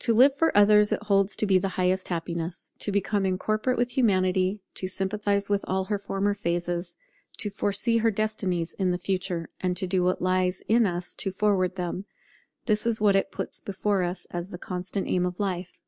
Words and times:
To 0.00 0.12
live 0.12 0.34
for 0.36 0.54
others 0.54 0.92
it 0.92 1.04
holds 1.04 1.34
to 1.36 1.46
be 1.46 1.56
the 1.56 1.68
highest 1.80 2.08
happiness. 2.08 2.74
To 2.80 2.92
become 2.92 3.24
incorporate 3.24 3.78
with 3.78 3.92
Humanity, 3.96 4.60
to 4.74 4.86
sympathize 4.86 5.48
with 5.48 5.64
all 5.66 5.84
her 5.84 5.98
former 5.98 6.34
phases, 6.34 6.96
to 7.38 7.48
foresee 7.48 7.96
her 7.96 8.10
destinies 8.10 8.74
in 8.74 8.90
the 8.90 8.98
future, 8.98 9.48
and 9.62 9.74
to 9.78 9.86
do 9.86 10.04
what 10.04 10.20
lies 10.20 10.60
in 10.68 10.84
us 10.84 11.14
to 11.14 11.30
forward 11.30 11.76
them; 11.76 12.04
this 12.66 12.86
is 12.86 13.00
what 13.00 13.16
it 13.16 13.32
puts 13.32 13.62
before 13.62 14.02
us 14.02 14.26
as 14.30 14.50
the 14.50 14.58
constant 14.58 15.08
aim 15.08 15.24
of 15.24 15.40
life. 15.40 15.78